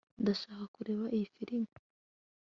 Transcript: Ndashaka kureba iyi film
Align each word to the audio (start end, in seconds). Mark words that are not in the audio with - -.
Ndashaka 0.21 0.63
kureba 0.75 1.05
iyi 1.15 1.27
film 1.35 1.65